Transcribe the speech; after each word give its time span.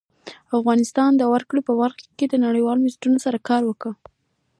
افغانستان 0.57 1.11
د 1.15 1.21
وګړي 1.31 1.61
په 1.67 1.73
برخه 1.81 2.03
کې 2.17 2.25
نړیوالو 2.45 2.81
بنسټونو 2.83 3.17
سره 3.25 3.37
کار 3.49 3.61
کوي. 3.81 3.97